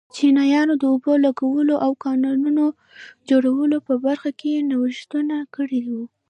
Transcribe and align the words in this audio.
چینایانو 0.15 0.73
د 0.81 0.83
اوبو 0.93 1.13
لګولو 1.25 1.75
او 1.85 1.91
کانالونو 2.03 2.65
جوړولو 3.29 3.77
په 3.87 3.93
برخه 4.05 4.29
کې 4.39 4.65
نوښتونه 4.69 5.35
کړي 5.55 5.81
وو. 5.89 6.03